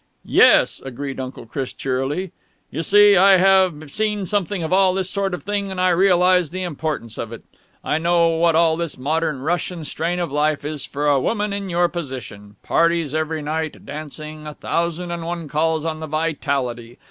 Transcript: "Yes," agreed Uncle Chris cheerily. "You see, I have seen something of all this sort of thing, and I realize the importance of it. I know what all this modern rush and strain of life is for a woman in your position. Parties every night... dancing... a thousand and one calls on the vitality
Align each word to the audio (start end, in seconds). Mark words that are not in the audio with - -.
"Yes," 0.25 0.81
agreed 0.83 1.19
Uncle 1.19 1.45
Chris 1.45 1.73
cheerily. 1.73 2.31
"You 2.71 2.81
see, 2.81 3.15
I 3.15 3.37
have 3.37 3.93
seen 3.93 4.25
something 4.25 4.63
of 4.63 4.73
all 4.73 4.95
this 4.95 5.11
sort 5.11 5.35
of 5.35 5.43
thing, 5.43 5.69
and 5.69 5.79
I 5.79 5.89
realize 5.89 6.49
the 6.49 6.63
importance 6.63 7.19
of 7.19 7.31
it. 7.31 7.43
I 7.83 7.99
know 7.99 8.29
what 8.29 8.55
all 8.55 8.77
this 8.77 8.97
modern 8.97 9.41
rush 9.41 9.69
and 9.69 9.85
strain 9.85 10.17
of 10.17 10.31
life 10.31 10.65
is 10.65 10.85
for 10.87 11.07
a 11.07 11.19
woman 11.21 11.53
in 11.53 11.69
your 11.69 11.87
position. 11.87 12.55
Parties 12.63 13.13
every 13.13 13.43
night... 13.43 13.85
dancing... 13.85 14.47
a 14.47 14.55
thousand 14.55 15.11
and 15.11 15.23
one 15.23 15.47
calls 15.47 15.85
on 15.85 15.99
the 15.99 16.07
vitality 16.07 16.97